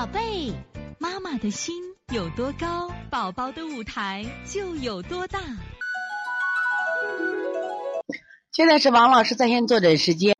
[0.00, 0.50] 宝贝，
[0.98, 1.74] 妈妈的心
[2.10, 5.38] 有多高，宝宝的舞台就有多大。
[8.50, 10.34] 现在是王老师在线坐诊时间。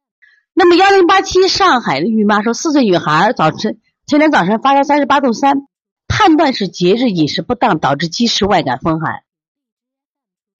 [0.54, 5.66] 那么幺零八七上海的孕妈说，四岁女孩早晨前天早晨发烧三十八度三，
[6.08, 9.24] 判断是节日饮食不当导致积食外感风寒。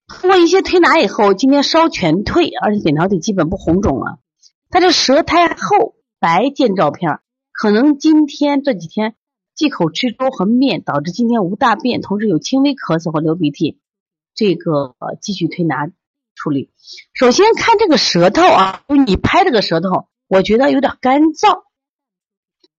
[0.08, 4.18] 通过一些推拿以后，今天烧全退，而且扁桃体基本不红肿了。
[4.68, 7.20] 她这舌苔厚白见照片，
[7.60, 9.16] 可能今天这几天
[9.54, 13.78] 忌口吃粥和面，导致今天无大便，同时有轻微咳嗽和流鼻涕。
[14.34, 15.90] 这个继续推拿。
[16.34, 16.70] 处理，
[17.12, 21.64] 首先看这个舌头啊，就你拍这个舌头，我觉得有点干燥。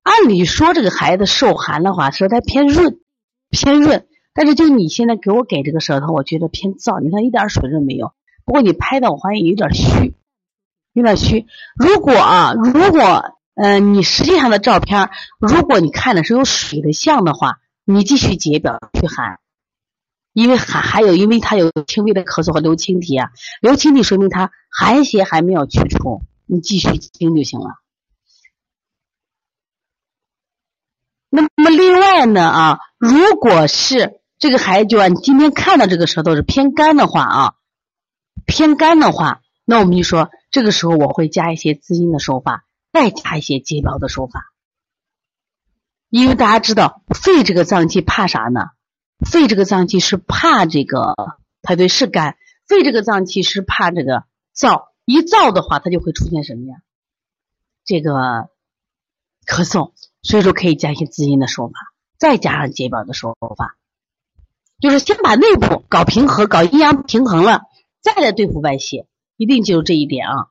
[0.01, 3.01] 按理说这个孩子受寒的话，舌苔偏润，
[3.51, 4.07] 偏润。
[4.33, 6.99] 但是就你现在给我给这个舌头，我觉得偏燥。
[6.99, 8.13] 你看一点水润没有。
[8.45, 10.15] 不过你拍的我发现有点虚，
[10.93, 11.45] 有点虚。
[11.75, 19.39] 如果啊，如果嗯，你实际上的照片，如果你看的是有水的像的话，你继续解表去寒。
[20.33, 27.81] 因为还还有，因为他有轻微的咳嗽和流清涕啊，流清涕说明他寒邪还没有去除，你继续清就行了。
[31.29, 37.53] 那么另外呢啊，如果是这个孩子就按今天看到这个舌头是偏干的话啊，
[38.45, 44.53] 偏干的话，那我们就说这个时候我会加一些滋阴的手法，再加一些解表的手法，
[46.09, 48.71] 因为大家知道肺这个脏器怕啥呢？
[49.29, 51.15] 肺这个脏器是怕这个，
[51.61, 52.37] 它对是肝。
[52.67, 54.25] 肺这个脏器是怕这个
[54.55, 56.77] 燥，一燥的话，它就会出现什么呀？
[57.85, 58.49] 这个
[59.45, 59.93] 咳嗽。
[60.23, 61.73] 所以说可以加一些滋阴的手法，
[62.19, 63.75] 再加上解表的手法，
[64.79, 67.63] 就是先把内部搞平和，搞阴阳平衡了，
[68.01, 69.07] 再来对付外邪。
[69.35, 70.50] 一定记住这一点啊！